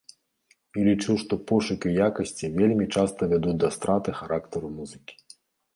І 0.79 0.85
лічу, 0.87 1.11
што 1.25 1.33
пошукі 1.51 1.93
якасці 2.07 2.49
вельмі 2.57 2.91
часта 2.97 3.21
вядуць 3.35 3.57
да 3.67 3.73
страты 3.79 4.09
характару 4.23 4.77
музыкі. 4.81 5.15